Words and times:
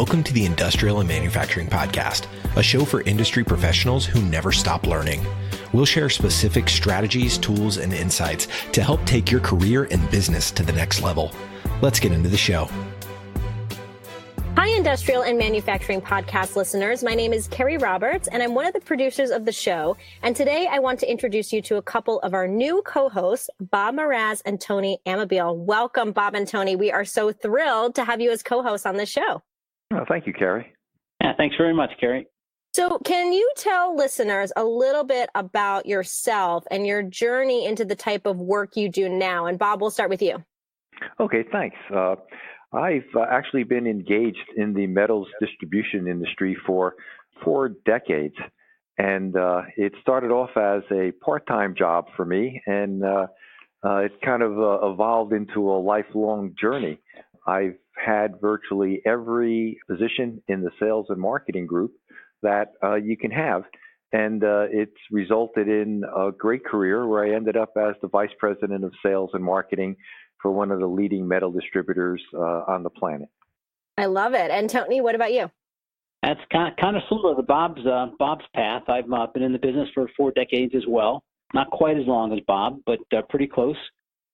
Welcome 0.00 0.24
to 0.24 0.32
the 0.32 0.46
Industrial 0.46 1.00
and 1.00 1.06
Manufacturing 1.06 1.66
Podcast, 1.66 2.26
a 2.56 2.62
show 2.62 2.86
for 2.86 3.02
industry 3.02 3.44
professionals 3.44 4.06
who 4.06 4.22
never 4.22 4.50
stop 4.50 4.86
learning. 4.86 5.26
We'll 5.74 5.84
share 5.84 6.08
specific 6.08 6.70
strategies, 6.70 7.36
tools, 7.36 7.76
and 7.76 7.92
insights 7.92 8.48
to 8.72 8.82
help 8.82 9.04
take 9.04 9.30
your 9.30 9.42
career 9.42 9.88
and 9.90 10.10
business 10.10 10.50
to 10.52 10.62
the 10.62 10.72
next 10.72 11.02
level. 11.02 11.32
Let's 11.82 12.00
get 12.00 12.12
into 12.12 12.30
the 12.30 12.38
show. 12.38 12.70
Hi, 14.56 14.68
Industrial 14.68 15.20
and 15.20 15.36
Manufacturing 15.36 16.00
Podcast 16.00 16.56
listeners. 16.56 17.04
My 17.04 17.14
name 17.14 17.34
is 17.34 17.46
Carrie 17.48 17.76
Roberts, 17.76 18.26
and 18.26 18.42
I'm 18.42 18.54
one 18.54 18.64
of 18.64 18.72
the 18.72 18.80
producers 18.80 19.28
of 19.28 19.44
the 19.44 19.52
show. 19.52 19.98
And 20.22 20.34
today 20.34 20.66
I 20.70 20.78
want 20.78 20.98
to 21.00 21.10
introduce 21.10 21.52
you 21.52 21.60
to 21.60 21.76
a 21.76 21.82
couple 21.82 22.20
of 22.20 22.32
our 22.32 22.48
new 22.48 22.80
co 22.86 23.10
hosts, 23.10 23.50
Bob 23.60 23.96
Mraz 23.96 24.40
and 24.46 24.58
Tony 24.58 24.98
Amabile. 25.04 25.54
Welcome, 25.54 26.12
Bob 26.12 26.34
and 26.34 26.48
Tony. 26.48 26.74
We 26.74 26.90
are 26.90 27.04
so 27.04 27.32
thrilled 27.32 27.96
to 27.96 28.04
have 28.06 28.22
you 28.22 28.30
as 28.30 28.42
co 28.42 28.62
hosts 28.62 28.86
on 28.86 28.96
this 28.96 29.10
show. 29.10 29.42
Oh, 29.92 30.04
thank 30.08 30.26
you, 30.26 30.32
Carrie. 30.32 30.72
Yeah, 31.20 31.32
thanks 31.36 31.56
very 31.56 31.74
much, 31.74 31.90
Carrie. 31.98 32.26
So, 32.72 32.98
can 33.04 33.32
you 33.32 33.50
tell 33.56 33.96
listeners 33.96 34.52
a 34.56 34.62
little 34.64 35.02
bit 35.02 35.28
about 35.34 35.86
yourself 35.86 36.64
and 36.70 36.86
your 36.86 37.02
journey 37.02 37.66
into 37.66 37.84
the 37.84 37.96
type 37.96 38.26
of 38.26 38.38
work 38.38 38.76
you 38.76 38.88
do 38.88 39.08
now? 39.08 39.46
And 39.46 39.58
Bob, 39.58 39.80
we'll 39.80 39.90
start 39.90 40.08
with 40.08 40.22
you. 40.22 40.44
Okay, 41.18 41.44
thanks. 41.50 41.76
Uh, 41.92 42.14
I've 42.72 43.02
uh, 43.16 43.26
actually 43.28 43.64
been 43.64 43.88
engaged 43.88 44.38
in 44.56 44.72
the 44.74 44.86
metals 44.86 45.26
distribution 45.40 46.06
industry 46.06 46.56
for 46.64 46.94
four 47.42 47.70
decades. 47.84 48.36
And 48.98 49.36
uh, 49.36 49.62
it 49.76 49.92
started 50.02 50.30
off 50.30 50.50
as 50.56 50.82
a 50.92 51.10
part 51.24 51.46
time 51.46 51.74
job 51.76 52.06
for 52.16 52.26
me, 52.26 52.60
and 52.66 53.02
uh, 53.02 53.26
uh, 53.82 53.96
it 53.96 54.12
kind 54.22 54.42
of 54.42 54.58
uh, 54.58 54.92
evolved 54.92 55.32
into 55.32 55.70
a 55.70 55.78
lifelong 55.80 56.54
journey. 56.60 57.00
I've 57.46 57.76
had 58.04 58.40
virtually 58.40 59.02
every 59.06 59.78
position 59.88 60.42
in 60.48 60.62
the 60.62 60.70
sales 60.80 61.06
and 61.08 61.20
marketing 61.20 61.66
group 61.66 61.92
that 62.42 62.72
uh, 62.82 62.94
you 62.94 63.16
can 63.16 63.30
have. 63.30 63.62
And 64.12 64.42
uh, 64.42 64.66
it's 64.70 64.96
resulted 65.10 65.68
in 65.68 66.02
a 66.16 66.32
great 66.32 66.64
career 66.64 67.06
where 67.06 67.24
I 67.24 67.34
ended 67.34 67.56
up 67.56 67.74
as 67.76 67.94
the 68.02 68.08
vice 68.08 68.30
president 68.38 68.84
of 68.84 68.92
sales 69.04 69.30
and 69.34 69.44
marketing 69.44 69.96
for 70.42 70.50
one 70.50 70.70
of 70.70 70.80
the 70.80 70.86
leading 70.86 71.28
metal 71.28 71.52
distributors 71.52 72.22
uh, 72.34 72.64
on 72.66 72.82
the 72.82 72.90
planet. 72.90 73.28
I 73.96 74.06
love 74.06 74.34
it. 74.34 74.50
And 74.50 74.68
Tony, 74.68 75.00
what 75.00 75.14
about 75.14 75.32
you? 75.32 75.50
That's 76.22 76.40
kind 76.52 76.72
of, 76.72 76.76
kind 76.76 76.96
of 76.96 77.02
similar 77.08 77.34
to 77.36 77.42
Bob's 77.42 77.86
uh, 77.86 78.06
Bob's 78.18 78.44
path. 78.54 78.82
I've 78.88 79.10
uh, 79.10 79.26
been 79.32 79.42
in 79.42 79.52
the 79.52 79.58
business 79.58 79.88
for 79.94 80.08
four 80.16 80.32
decades 80.32 80.74
as 80.74 80.84
well. 80.86 81.22
Not 81.54 81.70
quite 81.70 81.96
as 81.96 82.06
long 82.06 82.32
as 82.32 82.40
Bob, 82.46 82.80
but 82.86 82.98
uh, 83.16 83.22
pretty 83.28 83.46
close. 83.46 83.76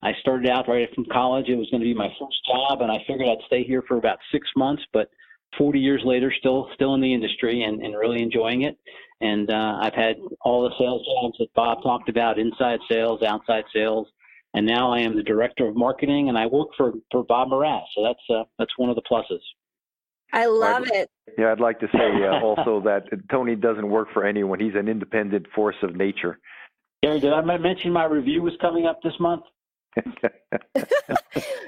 I 0.03 0.11
started 0.21 0.49
out 0.49 0.67
right 0.67 0.87
from 0.93 1.05
college. 1.11 1.49
It 1.49 1.55
was 1.55 1.67
going 1.71 1.81
to 1.81 1.87
be 1.87 1.93
my 1.93 2.09
first 2.19 2.37
job, 2.45 2.81
and 2.81 2.91
I 2.91 2.97
figured 3.07 3.27
I'd 3.27 3.43
stay 3.47 3.63
here 3.63 3.83
for 3.87 3.97
about 3.97 4.19
six 4.31 4.47
months. 4.55 4.83
But 4.93 5.09
40 5.57 5.79
years 5.79 6.01
later, 6.05 6.31
still 6.37 6.69
still 6.75 6.93
in 6.93 7.01
the 7.01 7.13
industry 7.13 7.63
and, 7.63 7.81
and 7.81 7.97
really 7.97 8.21
enjoying 8.21 8.63
it. 8.63 8.77
And 9.21 9.49
uh, 9.49 9.79
I've 9.81 9.95
had 9.95 10.17
all 10.41 10.63
the 10.63 10.75
sales 10.77 11.03
jobs 11.05 11.37
that 11.39 11.53
Bob 11.55 11.81
talked 11.81 12.09
about: 12.09 12.37
inside 12.37 12.79
sales, 12.89 13.23
outside 13.23 13.63
sales, 13.73 14.07
and 14.53 14.65
now 14.65 14.93
I 14.93 14.99
am 14.99 15.15
the 15.15 15.23
director 15.23 15.67
of 15.67 15.75
marketing, 15.75 16.29
and 16.29 16.37
I 16.37 16.45
work 16.45 16.69
for 16.77 16.93
for 17.11 17.23
Bob 17.23 17.49
Mraz. 17.49 17.81
So 17.95 18.03
that's 18.03 18.39
uh, 18.39 18.43
that's 18.59 18.77
one 18.77 18.89
of 18.89 18.95
the 18.95 19.03
pluses. 19.09 19.41
I 20.31 20.45
love 20.45 20.83
I'd, 20.83 20.95
it. 20.95 21.09
Yeah, 21.37 21.51
I'd 21.51 21.59
like 21.59 21.79
to 21.79 21.87
say 21.87 22.23
uh, 22.23 22.39
also 22.43 22.81
that 22.81 23.05
Tony 23.31 23.55
doesn't 23.55 23.89
work 23.89 24.09
for 24.13 24.25
anyone. 24.25 24.59
He's 24.59 24.75
an 24.75 24.87
independent 24.87 25.47
force 25.55 25.77
of 25.81 25.95
nature. 25.95 26.37
Gary, 27.01 27.19
did 27.19 27.33
I 27.33 27.41
mention 27.41 27.91
my 27.91 28.05
review 28.05 28.41
was 28.41 28.53
coming 28.59 28.85
up 28.85 28.99
this 29.03 29.13
month? 29.19 29.43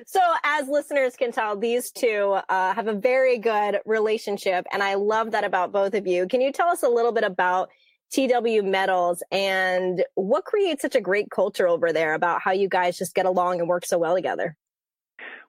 so, 0.05 0.19
as 0.43 0.67
listeners 0.67 1.15
can 1.15 1.31
tell, 1.31 1.57
these 1.57 1.91
two 1.91 2.37
uh, 2.49 2.73
have 2.73 2.87
a 2.87 2.93
very 2.93 3.37
good 3.37 3.79
relationship, 3.85 4.65
and 4.71 4.83
I 4.83 4.95
love 4.95 5.31
that 5.31 5.43
about 5.43 5.71
both 5.71 5.93
of 5.93 6.07
you. 6.07 6.27
Can 6.27 6.41
you 6.41 6.51
tell 6.51 6.67
us 6.67 6.83
a 6.83 6.89
little 6.89 7.11
bit 7.11 7.23
about 7.23 7.69
TW 8.11 8.63
Metals 8.63 9.23
and 9.31 10.03
what 10.15 10.45
creates 10.45 10.81
such 10.81 10.95
a 10.95 11.01
great 11.01 11.29
culture 11.29 11.67
over 11.67 11.93
there 11.93 12.13
about 12.13 12.41
how 12.41 12.51
you 12.51 12.67
guys 12.67 12.97
just 12.97 13.13
get 13.13 13.25
along 13.25 13.59
and 13.59 13.69
work 13.69 13.85
so 13.85 13.97
well 13.97 14.15
together? 14.15 14.55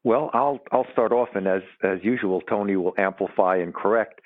Well, 0.02 0.30
I'll 0.32 0.60
I'll 0.72 0.86
start 0.92 1.12
off, 1.12 1.28
and 1.34 1.46
as 1.46 1.62
as 1.82 1.98
usual, 2.02 2.40
Tony 2.42 2.76
will 2.76 2.94
amplify 2.96 3.56
and 3.56 3.74
correct. 3.74 4.20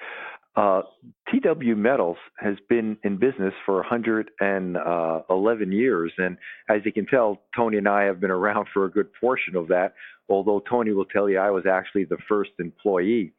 Uh, 0.57 0.83
TW 1.29 1.75
Metals 1.77 2.17
has 2.39 2.55
been 2.69 2.97
in 3.03 3.17
business 3.17 3.53
for 3.67 3.77
111 3.77 4.77
uh, 4.77 5.75
years, 5.75 6.13
and 6.19 6.37
as 6.69 6.81
you 6.85 6.93
can 6.93 7.07
tell, 7.07 7.43
Tony 7.57 7.79
and 7.79 7.89
I 7.89 8.05
have 8.05 8.21
been 8.21 8.31
around 8.31 8.69
for 8.73 8.85
a 8.85 8.91
good 8.91 9.09
portion 9.21 9.57
of 9.57 9.69
that. 9.69 9.95
Although 10.29 10.63
Tony 10.71 10.93
will 10.93 11.07
tell 11.07 11.29
you 11.29 11.39
I 11.39 11.51
was 11.51 11.65
actually 11.67 12.05
the 12.05 12.19
first 12.29 12.53
employee. 12.61 13.33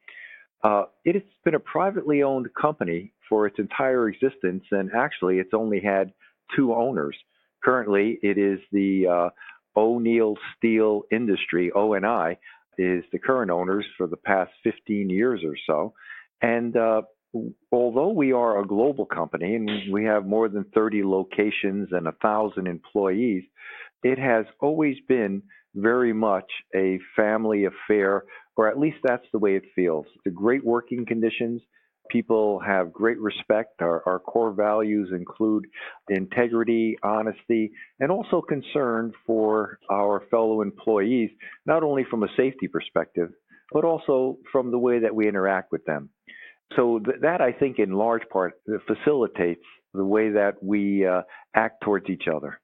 Uh, 0.61 0.83
it 1.05 1.15
has 1.15 1.23
been 1.45 1.55
a 1.55 1.59
privately 1.59 2.21
owned 2.21 2.49
company 2.59 3.13
for 3.29 3.47
its 3.47 3.59
entire 3.59 4.09
existence, 4.09 4.63
and 4.71 4.91
actually, 4.93 5.39
it's 5.39 5.53
only 5.53 5.79
had 5.79 6.11
two 6.55 6.73
owners. 6.73 7.15
Currently, 7.63 8.19
it 8.23 8.37
is 8.37 8.59
the 8.71 9.07
uh, 9.07 9.79
O'Neal 9.79 10.35
Steel 10.57 11.03
Industry 11.11 11.71
(ONI) 11.71 12.37
is 12.77 13.05
the 13.11 13.19
current 13.19 13.51
owners 13.51 13.85
for 13.97 14.05
the 14.05 14.17
past 14.17 14.51
15 14.63 15.09
years 15.09 15.41
or 15.45 15.55
so. 15.65 15.93
And 16.41 16.75
uh, 16.75 17.01
although 17.71 18.09
we 18.09 18.31
are 18.31 18.59
a 18.59 18.67
global 18.67 19.05
company 19.05 19.55
and 19.55 19.69
we 19.91 20.05
have 20.05 20.25
more 20.25 20.49
than 20.49 20.65
30 20.73 21.03
locations 21.03 21.89
and 21.91 22.07
a 22.07 22.13
thousand 22.21 22.67
employees, 22.67 23.43
it 24.03 24.19
has 24.19 24.45
always 24.61 24.97
been 25.07 25.41
very 25.75 26.13
much 26.13 26.49
a 26.75 26.99
family 27.15 27.65
affair, 27.65 28.23
or 28.55 28.69
at 28.69 28.79
least 28.79 28.97
that's 29.03 29.25
the 29.33 29.39
way 29.39 29.55
it 29.55 29.63
feels. 29.75 30.05
The 30.23 30.31
great 30.31 30.63
working 30.63 31.05
conditions. 31.05 31.61
People 32.11 32.59
have 32.59 32.93
great 32.93 33.19
respect. 33.19 33.81
Our, 33.81 34.03
our 34.05 34.19
core 34.19 34.53
values 34.53 35.09
include 35.11 35.65
integrity, 36.07 36.95
honesty, 37.03 37.71
and 37.99 38.11
also 38.11 38.41
concern 38.41 39.11
for 39.25 39.79
our 39.89 40.21
fellow 40.29 40.61
employees, 40.61 41.31
not 41.65 41.81
only 41.81 42.05
from 42.09 42.23
a 42.23 42.27
safety 42.37 42.67
perspective, 42.67 43.31
but 43.71 43.83
also 43.83 44.37
from 44.51 44.69
the 44.69 44.77
way 44.77 44.99
that 44.99 45.15
we 45.15 45.27
interact 45.27 45.71
with 45.71 45.83
them. 45.85 46.09
So 46.75 46.99
th- 46.99 47.17
that 47.21 47.41
I 47.41 47.51
think 47.51 47.79
in 47.79 47.91
large 47.91 48.27
part 48.31 48.53
facilitates 48.87 49.63
the 49.93 50.05
way 50.05 50.29
that 50.31 50.61
we 50.61 51.05
uh, 51.05 51.21
act 51.55 51.83
towards 51.83 52.09
each 52.09 52.25
other. 52.33 52.59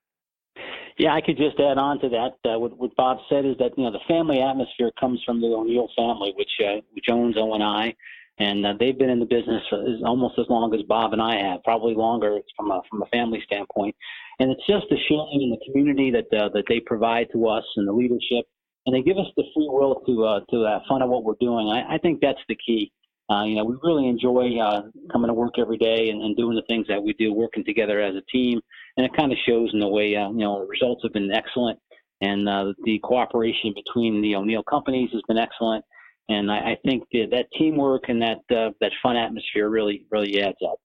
Yeah, 0.97 1.13
I 1.13 1.21
could 1.21 1.37
just 1.37 1.59
add 1.59 1.77
on 1.77 1.99
to 2.01 2.09
that. 2.09 2.33
Uh, 2.45 2.59
what, 2.59 2.77
what, 2.77 2.95
Bob 2.95 3.17
said 3.29 3.45
is 3.45 3.57
that 3.59 3.71
you 3.77 3.83
know 3.83 3.91
the 3.91 4.03
family 4.07 4.41
atmosphere 4.41 4.91
comes 4.99 5.21
from 5.25 5.39
the 5.39 5.47
O'Neal 5.47 5.87
family, 5.95 6.33
which 6.35 6.51
uh, 6.59 6.81
owns 7.11 7.37
O&I, 7.37 7.95
and 8.39 8.65
uh, 8.65 8.73
they've 8.79 8.97
been 8.97 9.09
in 9.09 9.19
the 9.19 9.25
business 9.25 9.63
almost 10.05 10.37
as 10.37 10.45
long 10.49 10.73
as 10.75 10.81
Bob 10.87 11.13
and 11.13 11.21
I 11.21 11.37
have, 11.37 11.63
probably 11.63 11.95
longer 11.95 12.39
from 12.57 12.71
a 12.71 12.81
from 12.89 13.01
a 13.01 13.05
family 13.07 13.41
standpoint. 13.45 13.95
And 14.39 14.51
it's 14.51 14.65
just 14.67 14.85
the 14.89 14.97
sharing 15.07 15.41
in 15.41 15.49
the 15.51 15.59
community 15.65 16.11
that 16.11 16.37
uh, 16.37 16.49
that 16.53 16.65
they 16.67 16.81
provide 16.81 17.27
to 17.33 17.47
us 17.47 17.63
and 17.77 17.87
the 17.87 17.93
leadership, 17.93 18.45
and 18.85 18.93
they 18.93 19.01
give 19.01 19.17
us 19.17 19.27
the 19.37 19.43
free 19.55 19.69
will 19.69 20.01
to 20.05 20.25
uh, 20.25 20.39
to 20.51 20.63
have 20.65 20.81
fun 20.89 21.01
of 21.01 21.09
what 21.09 21.23
we're 21.23 21.39
doing. 21.39 21.69
I, 21.69 21.95
I 21.95 21.97
think 21.99 22.19
that's 22.21 22.43
the 22.49 22.57
key 22.65 22.91
uh, 23.29 23.43
you 23.43 23.55
know, 23.55 23.63
we 23.63 23.75
really 23.83 24.07
enjoy 24.07 24.57
uh, 24.59 24.81
coming 25.11 25.29
to 25.29 25.33
work 25.33 25.53
every 25.57 25.77
day 25.77 26.09
and, 26.09 26.21
and, 26.21 26.35
doing 26.35 26.55
the 26.55 26.63
things 26.67 26.85
that 26.87 27.01
we 27.01 27.13
do, 27.13 27.33
working 27.33 27.63
together 27.63 28.01
as 28.01 28.15
a 28.15 28.21
team, 28.31 28.59
and 28.97 29.05
it 29.05 29.11
kind 29.15 29.31
of 29.31 29.37
shows 29.47 29.69
in 29.73 29.79
the 29.79 29.87
way 29.87 30.15
uh, 30.15 30.29
you 30.29 30.39
know 30.39 30.65
results 30.67 31.01
have 31.03 31.13
been 31.13 31.31
excellent, 31.31 31.79
and 32.21 32.49
uh, 32.49 32.73
the 32.83 32.99
cooperation 32.99 33.73
between 33.73 34.21
the 34.21 34.35
O'Neal 34.35 34.63
companies 34.63 35.09
has 35.13 35.21
been 35.27 35.37
excellent, 35.37 35.85
and 36.27 36.51
I, 36.51 36.71
I 36.71 36.77
think 36.85 37.03
that, 37.13 37.27
that 37.31 37.45
teamwork 37.57 38.03
and 38.09 38.21
that 38.21 38.39
uh, 38.55 38.71
that 38.81 38.91
fun 39.01 39.15
atmosphere 39.15 39.69
really 39.69 40.05
really 40.11 40.41
adds 40.41 40.57
up. 40.67 40.79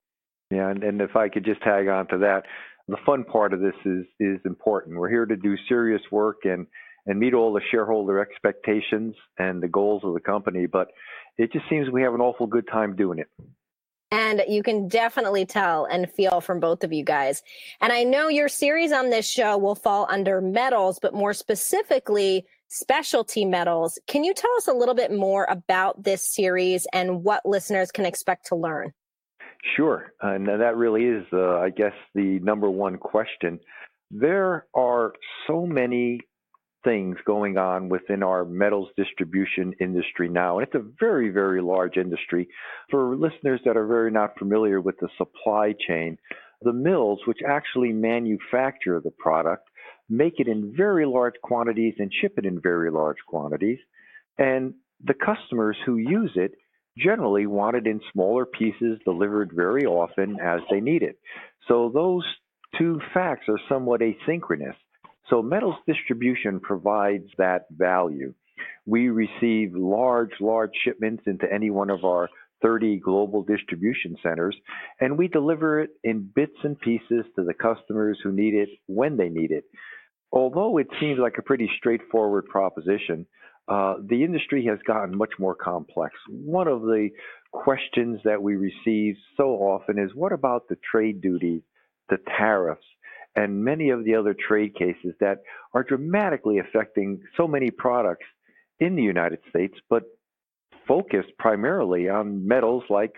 Yeah, 0.51 0.71
and, 0.71 0.85
and 0.85 1.01
if 1.01 1.17
I 1.17 1.29
could 1.29 1.45
just 1.45 1.63
tag 1.63 1.89
on 1.89 2.07
to 2.09 2.19
that, 2.19 2.43
the 2.87 2.99
fun 3.05 3.25
part 3.25 3.55
of 3.55 3.61
this 3.61 3.75
is 3.85 4.05
is 4.21 4.39
important. 4.45 4.99
We're 4.99 5.11
here 5.11 5.27
to 5.27 5.37
do 5.37 5.57
serious 5.69 6.03
work 6.13 6.45
and 6.45 6.67
and 7.07 7.19
meet 7.19 7.35
all 7.35 7.53
the 7.53 7.61
shareholder 7.71 8.21
expectations 8.21 9.15
and 9.39 9.63
the 9.63 9.69
goals 9.69 10.03
of 10.05 10.15
the 10.15 10.21
company, 10.21 10.67
but 10.67 10.89
it 11.39 11.53
just 11.53 11.69
seems 11.69 11.91
we 11.91 12.03
have 12.03 12.15
an 12.15 12.21
awful 12.21 12.47
good 12.47 12.67
time 12.71 12.97
doing 12.97 13.19
it. 13.19 13.29
And 14.13 14.43
you 14.49 14.63
can 14.63 14.87
definitely 14.87 15.47
tell 15.47 15.85
and 15.87 16.11
feel 16.11 16.41
from 16.41 16.61
both 16.61 16.85
of 16.85 16.93
you 16.93 17.05
guys. 17.05 17.43
And 17.81 17.93
I 17.93 18.05
know 18.05 18.29
your 18.29 18.49
series 18.49 18.93
on 18.93 19.11
this 19.11 19.29
show 19.29 19.59
will 19.59 19.75
fall 19.75 20.07
under 20.09 20.41
metals, 20.41 21.01
but 21.03 21.13
more 21.13 21.35
specifically, 21.35 22.47
specialty 22.69 23.45
metals. 23.45 23.99
Can 24.07 24.23
you 24.23 24.33
tell 24.33 24.51
us 24.59 24.69
a 24.69 24.73
little 24.73 24.95
bit 24.95 25.13
more 25.13 25.47
about 25.51 26.05
this 26.05 26.23
series 26.23 26.87
and 26.93 27.25
what 27.25 27.45
listeners 27.45 27.91
can 27.91 28.07
expect 28.07 28.47
to 28.47 28.55
learn? 28.55 28.93
Sure. 29.75 30.13
And 30.23 30.47
that 30.47 30.77
really 30.77 31.05
is, 31.05 31.25
uh, 31.33 31.59
I 31.59 31.71
guess, 31.71 31.95
the 32.15 32.39
number 32.41 32.71
one 32.71 32.99
question. 32.99 33.59
There 34.13 34.67
are 34.75 35.15
so 35.49 35.67
many 35.67 36.21
things 36.87 37.17
going 37.27 37.59
on 37.59 37.89
within 37.89 38.23
our 38.23 38.45
metals 38.45 38.89
distribution 38.97 39.75
industry 39.81 40.29
now. 40.29 40.59
And 40.59 40.67
it's 40.67 40.77
a 40.77 40.91
very, 41.01 41.31
very 41.31 41.61
large 41.61 41.97
industry. 41.97 42.49
For 42.91 43.17
listeners 43.17 43.61
that 43.65 43.77
are 43.77 43.87
very 43.87 44.13
not 44.13 44.39
familiar 44.39 44.81
with 44.81 44.95
the 45.01 45.09
supply 45.19 45.75
chain, 45.87 46.17
the 46.63 46.73
mills, 46.73 47.19
which 47.27 47.41
actually 47.47 47.93
manufacture 47.93 49.01
the 49.01 49.11
product, 49.11 49.69
make 50.09 50.35
it 50.39 50.47
in 50.47 50.75
very 50.77 51.05
large 51.05 51.35
quantities 51.43 51.95
and 51.99 52.11
ship 52.21 52.35
it 52.39 52.47
in 52.47 52.61
very 52.61 52.91
large 52.91 53.19
quantities. 53.27 53.79
And 54.39 54.75
the 55.05 55.15
customers 55.15 55.77
who 55.85 55.97
use 55.97 56.33
it 56.37 56.53
generally 56.97 57.47
want 57.47 57.77
it 57.77 57.87
in 57.87 58.01
smaller 58.13 58.47
pieces 58.47 58.99
delivered 59.05 59.51
very 59.55 59.85
often 59.85 60.39
as 60.41 60.61
they 60.71 60.81
need 60.81 61.03
it. 61.03 61.19
So 61.69 61.91
those 61.93 62.25
two 62.79 63.01
facts 63.13 63.47
are 63.49 63.61
somewhat 63.69 64.01
asynchronous. 64.01 64.77
So 65.31 65.43
metals 65.43 65.77
distribution 65.87 66.61
provides 66.61 67.29
that 67.39 67.67
value. 67.71 68.35
We 68.87 69.09
receive 69.09 69.75
large, 69.75 70.31
large 70.41 70.71
shipments 70.85 71.25
into 71.27 71.53
any 71.53 71.71
one 71.71 71.91
of 71.91 72.05
our 72.05 72.29
30 72.63 73.01
global 73.01 73.43
distribution 73.43 74.17
centers, 74.23 74.57
and 75.01 75.19
we 75.19 75.29
deliver 75.29 75.81
it 75.81 75.91
in 76.05 76.31
bits 76.35 76.57
and 76.63 76.79
pieces 76.81 77.25
to 77.35 77.45
the 77.45 77.55
customers 77.55 78.19
who 78.23 78.33
need 78.33 78.55
it 78.55 78.69
when 78.87 79.17
they 79.17 79.29
need 79.29 79.51
it. 79.51 79.65
Although 80.33 80.79
it 80.79 80.89
seems 81.01 81.19
like 81.19 81.37
a 81.39 81.43
pretty 81.43 81.69
straightforward 81.79 82.47
proposition, 82.47 83.27
uh, 83.69 83.95
the 84.09 84.23
industry 84.23 84.65
has 84.67 84.79
gotten 84.87 85.17
much 85.17 85.33
more 85.39 85.55
complex. 85.55 86.15
One 86.29 86.69
of 86.69 86.83
the 86.83 87.11
questions 87.53 88.21
that 88.25 88.43
we 88.43 88.57
receive 88.57 89.17
so 89.37 89.51
often 89.57 89.99
is 89.99 90.15
what 90.15 90.33
about 90.33 90.69
the 90.69 90.79
trade 90.91 91.21
duties, 91.21 91.63
the 92.09 92.19
tariffs, 92.39 92.87
and 93.37 93.65
many 93.65 93.91
of 93.91 94.05
the 94.05 94.15
other 94.15 94.35
trade 94.35 94.75
cases 94.75 95.15
that 95.21 95.39
are 95.75 95.85
dramatically 95.85 96.59
affecting 96.59 97.21
so 97.37 97.47
many 97.47 97.71
products 97.71 98.25
in 98.81 98.97
the 98.97 99.03
United 99.03 99.39
States, 99.51 99.75
but 99.89 100.03
focused 100.89 101.31
primarily 101.39 102.09
on 102.09 102.47
metals 102.47 102.85
like 102.89 103.13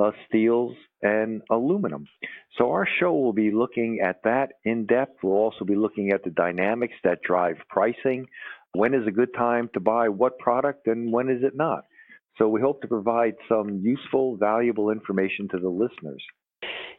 uh, 0.00 0.10
steels 0.28 0.74
and 1.02 1.42
aluminum. 1.50 2.06
So 2.58 2.70
our 2.70 2.86
show 3.00 3.12
will 3.12 3.32
be 3.32 3.50
looking 3.50 4.00
at 4.04 4.22
that 4.24 4.52
in 4.64 4.86
depth. 4.86 5.22
We'll 5.22 5.34
also 5.34 5.64
be 5.64 5.76
looking 5.76 6.10
at 6.12 6.22
the 6.22 6.30
dynamics 6.30 6.94
that 7.02 7.22
drive 7.22 7.56
pricing. 7.68 8.26
When 8.72 8.94
is 8.94 9.06
a 9.06 9.12
good 9.12 9.32
time 9.36 9.70
to 9.74 9.80
buy 9.80 10.08
what 10.08 10.38
product 10.38 10.86
and 10.86 11.12
when 11.12 11.28
is 11.28 11.42
it 11.42 11.56
not? 11.56 11.84
So 12.38 12.48
we 12.48 12.60
hope 12.60 12.82
to 12.82 12.88
provide 12.88 13.34
some 13.48 13.80
useful, 13.82 14.36
valuable 14.36 14.90
information 14.90 15.48
to 15.52 15.58
the 15.58 15.68
listeners. 15.68 16.22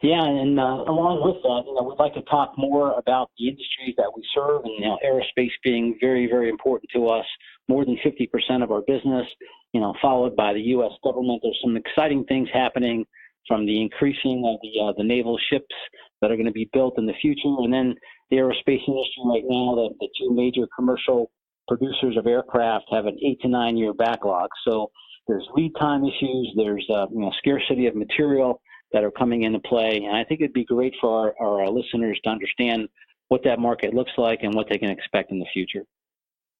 Yeah, 0.02 0.24
and 0.24 0.60
uh, 0.60 0.84
along 0.88 1.24
with 1.24 1.40
that, 1.42 1.62
you 1.66 1.74
know, 1.74 1.82
we'd 1.88 1.98
like 1.98 2.14
to 2.14 2.22
talk 2.22 2.52
more 2.58 2.92
about 2.98 3.30
the 3.38 3.48
industries 3.48 3.94
that 3.96 4.12
we 4.14 4.22
serve, 4.34 4.64
and 4.64 4.74
you 4.74 4.84
know, 4.84 4.98
aerospace 5.04 5.52
being 5.64 5.96
very, 6.00 6.26
very 6.26 6.48
important 6.48 6.90
to 6.94 7.08
us. 7.08 7.24
More 7.68 7.84
than 7.84 7.96
50% 8.04 8.62
of 8.62 8.70
our 8.70 8.82
business, 8.82 9.26
you 9.72 9.80
know, 9.80 9.94
followed 10.00 10.36
by 10.36 10.52
the 10.52 10.60
U.S. 10.76 10.92
government. 11.02 11.40
There's 11.42 11.58
some 11.64 11.76
exciting 11.76 12.24
things 12.24 12.48
happening 12.52 13.04
from 13.48 13.64
the 13.64 13.80
increasing 13.80 14.44
of 14.46 14.60
the 14.62 14.80
uh, 14.80 14.92
the 14.96 15.04
naval 15.04 15.38
ships 15.50 15.74
that 16.20 16.30
are 16.30 16.36
going 16.36 16.46
to 16.46 16.52
be 16.52 16.68
built 16.72 16.98
in 16.98 17.06
the 17.06 17.14
future, 17.20 17.54
and 17.58 17.72
then 17.72 17.94
the 18.30 18.36
aerospace 18.36 18.84
industry 18.86 19.22
right 19.24 19.44
now. 19.46 19.74
The, 19.76 19.94
the 20.00 20.08
two 20.20 20.34
major 20.34 20.68
commercial 20.76 21.30
producers 21.68 22.16
of 22.16 22.26
aircraft 22.26 22.84
have 22.92 23.06
an 23.06 23.18
eight 23.24 23.40
to 23.42 23.48
nine 23.48 23.76
year 23.76 23.92
backlog. 23.94 24.50
So 24.66 24.90
there's 25.26 25.46
lead 25.54 25.72
time 25.80 26.04
issues. 26.04 26.52
There's 26.56 26.86
uh, 26.90 27.06
you 27.10 27.20
know 27.20 27.32
scarcity 27.38 27.86
of 27.86 27.96
material 27.96 28.60
that 28.96 29.04
are 29.04 29.10
coming 29.10 29.42
into 29.42 29.58
play. 29.58 30.00
And 30.06 30.16
I 30.16 30.24
think 30.24 30.40
it'd 30.40 30.54
be 30.54 30.64
great 30.64 30.94
for 31.02 31.34
our, 31.38 31.58
our 31.58 31.68
listeners 31.68 32.18
to 32.24 32.30
understand 32.30 32.88
what 33.28 33.42
that 33.44 33.58
market 33.58 33.92
looks 33.92 34.12
like 34.16 34.38
and 34.42 34.54
what 34.54 34.68
they 34.70 34.78
can 34.78 34.88
expect 34.88 35.30
in 35.30 35.38
the 35.38 35.44
future. 35.52 35.82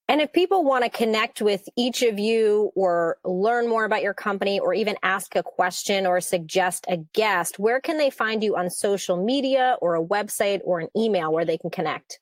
And 0.07 0.21
if 0.21 0.35
people 0.35 0.63
want 0.63 0.85
to 0.85 0.91
connect 0.91 1.41
with 1.41 1.67
each 1.77 2.03
of 2.03 2.19
you 2.19 2.73
or 2.77 3.17
learn 3.25 3.69
more 3.69 3.87
about 3.87 4.03
your 4.03 4.13
company 4.13 4.61
or 4.61 4.75
even 4.75 4.97
ask 5.03 5.35
a 5.35 5.43
question 5.43 6.07
or 6.07 6.21
suggest 6.21 6.85
a 6.89 6.99
guest, 7.15 7.59
where 7.59 7.81
can 7.81 7.97
they 7.97 8.11
find 8.11 8.45
you 8.45 8.55
on 8.55 8.69
social 8.69 9.17
media 9.17 9.79
or 9.81 9.97
a 9.97 10.05
website 10.05 10.61
or 10.63 10.79
an 10.79 10.89
email 10.95 11.33
where 11.33 11.47
they 11.47 11.57
can 11.57 11.71
connect? 11.71 12.19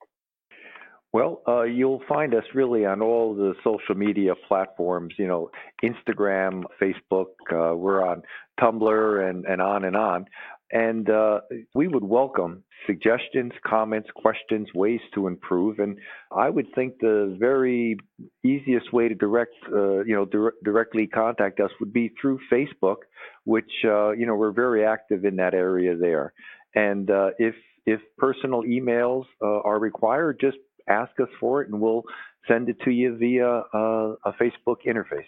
Well, 1.14 1.42
uh, 1.46 1.62
you'll 1.62 2.02
find 2.08 2.34
us 2.34 2.42
really 2.54 2.84
on 2.84 3.00
all 3.00 3.36
the 3.36 3.54
social 3.62 3.94
media 3.94 4.32
platforms, 4.48 5.14
you 5.16 5.28
know, 5.28 5.48
Instagram, 5.84 6.64
Facebook, 6.82 7.26
uh, 7.52 7.76
we're 7.76 8.04
on 8.04 8.22
Tumblr, 8.60 9.30
and, 9.30 9.44
and 9.44 9.62
on 9.62 9.84
and 9.84 9.94
on. 9.94 10.26
And 10.72 11.08
uh, 11.08 11.42
we 11.72 11.86
would 11.86 12.02
welcome 12.02 12.64
suggestions, 12.84 13.52
comments, 13.64 14.08
questions, 14.16 14.66
ways 14.74 14.98
to 15.14 15.28
improve. 15.28 15.78
And 15.78 15.98
I 16.36 16.50
would 16.50 16.66
think 16.74 16.98
the 16.98 17.36
very 17.38 17.96
easiest 18.42 18.92
way 18.92 19.06
to 19.06 19.14
direct, 19.14 19.54
uh, 19.72 20.00
you 20.00 20.16
know, 20.16 20.24
dir- 20.24 20.54
directly 20.64 21.06
contact 21.06 21.60
us 21.60 21.70
would 21.78 21.92
be 21.92 22.12
through 22.20 22.40
Facebook, 22.52 22.96
which, 23.44 23.70
uh, 23.84 24.10
you 24.10 24.26
know, 24.26 24.34
we're 24.34 24.50
very 24.50 24.84
active 24.84 25.24
in 25.24 25.36
that 25.36 25.54
area 25.54 25.96
there. 25.96 26.32
And 26.74 27.08
uh, 27.08 27.30
if 27.38 27.54
if 27.86 28.00
personal 28.18 28.62
emails 28.62 29.26
uh, 29.42 29.60
are 29.60 29.78
required, 29.78 30.38
just 30.40 30.56
ask 30.88 31.12
us 31.20 31.28
for 31.40 31.62
it, 31.62 31.70
and 31.70 31.80
we'll 31.80 32.04
send 32.48 32.68
it 32.68 32.76
to 32.84 32.90
you 32.90 33.16
via 33.16 33.46
uh, 33.46 34.16
a 34.24 34.32
Facebook 34.40 34.78
interface. 34.86 35.26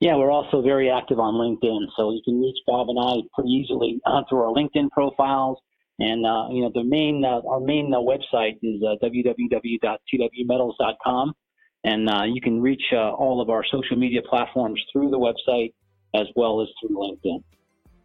Yeah, 0.00 0.16
we're 0.16 0.30
also 0.30 0.60
very 0.60 0.90
active 0.90 1.18
on 1.18 1.32
LinkedIn, 1.34 1.86
so 1.96 2.12
you 2.12 2.20
can 2.24 2.40
reach 2.40 2.58
Bob 2.66 2.88
and 2.90 2.98
I 2.98 3.22
pretty 3.34 3.50
easily 3.50 4.00
uh, 4.04 4.22
through 4.28 4.40
our 4.40 4.52
LinkedIn 4.52 4.90
profiles. 4.90 5.58
And 5.98 6.26
uh, 6.26 6.48
you 6.50 6.60
know, 6.60 6.70
the 6.74 6.84
main 6.84 7.24
uh, 7.24 7.40
our 7.48 7.60
main 7.60 7.94
uh, 7.94 7.98
website 7.98 8.58
is 8.62 8.82
uh, 8.82 8.96
www.twmetals.com, 9.02 11.32
and 11.84 12.10
uh, 12.10 12.24
you 12.24 12.42
can 12.42 12.60
reach 12.60 12.92
all 12.92 13.40
of 13.40 13.48
our 13.48 13.64
social 13.64 13.96
media 13.96 14.20
platforms 14.28 14.78
through 14.92 15.08
the 15.10 15.18
website 15.18 15.72
as 16.14 16.26
well 16.36 16.60
as 16.60 16.68
through 16.80 16.98
LinkedIn. 16.98 17.42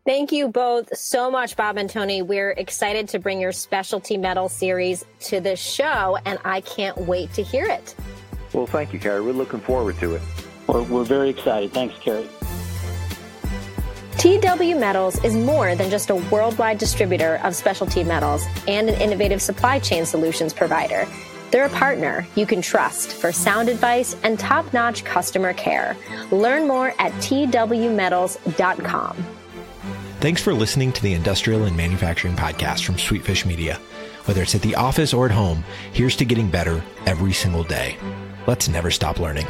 Thank 0.03 0.31
you 0.31 0.48
both 0.48 0.98
so 0.98 1.30
much, 1.30 1.56
Bob 1.56 1.77
and 1.77 1.88
Tony. 1.88 2.24
We're 2.24 2.51
excited 2.51 3.09
to 3.09 3.19
bring 3.19 3.39
your 3.39 3.51
specialty 3.51 4.18
metal 4.18 4.50
series 4.50 5.06
to 5.21 5.39
the 5.39 5.56
show, 5.56 6.18
and 6.25 6.39
I 6.44 6.62
can't 6.62 6.98
wait 6.98 7.31
to 7.33 7.44
hear 7.44 7.68
it. 7.68 7.95
Well, 8.51 8.65
thank 8.65 8.94
you, 8.94 9.00
Carrie. 9.00 9.21
We're 9.21 9.33
looking 9.33 9.59
forward 9.59 10.00
to 10.00 10.15
it. 10.15 10.21
We're, 10.65 10.81
we're 10.83 11.03
very 11.03 11.30
excited. 11.30 11.71
Thanks, 11.71 11.95
Carrie. 12.00 12.27
TW 14.18 14.75
Metals 14.75 15.24
is 15.24 15.36
more 15.36 15.75
than 15.75 15.92
just 15.92 16.09
a 16.09 16.15
worldwide 16.15 16.80
distributor 16.80 17.39
of 17.44 17.56
specialty 17.56 18.03
metals 18.03 18.45
and 18.68 18.89
an 18.89 19.00
innovative 19.00 19.42
supply 19.42 19.80
chain 19.80 20.06
solutions 20.06 20.53
provider. 20.53 21.07
They're 21.51 21.65
a 21.65 21.69
partner 21.69 22.25
you 22.36 22.45
can 22.45 22.62
trust 22.62 23.13
for 23.13 23.31
sound 23.31 23.69
advice 23.69 24.15
and 24.24 24.39
top 24.39 24.74
notch 24.74 25.03
customer 25.03 25.53
care. 25.53 25.95
Learn 26.31 26.68
more 26.68 26.94
at 26.98 27.12
twmetals.com. 27.13 29.25
Thanks 30.21 30.39
for 30.39 30.53
listening 30.53 30.91
to 30.91 31.01
the 31.01 31.15
Industrial 31.15 31.63
and 31.63 31.75
Manufacturing 31.75 32.35
Podcast 32.35 32.85
from 32.85 32.94
Sweetfish 32.94 33.44
Media. 33.44 33.81
Whether 34.25 34.44
it's 34.44 34.53
at 34.53 34.62
the 34.62 34.75
office 34.75 35.15
or 35.15 35.25
at 35.25 35.31
home, 35.31 35.63
here's 35.94 36.15
to 36.18 36.25
getting 36.25 36.47
better 36.47 36.83
every 37.07 37.33
single 37.33 37.63
day. 37.63 37.97
Let's 38.45 38.69
never 38.69 38.91
stop 38.91 39.19
learning. 39.19 39.48